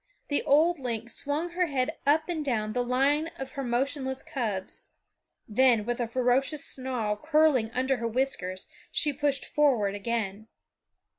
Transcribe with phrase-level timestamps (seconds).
[0.29, 4.87] The old lynx swung her head up and down the line of her motionless cubs;
[5.47, 10.47] then with a ferocious snarl curling under her whiskers she pushed forward again.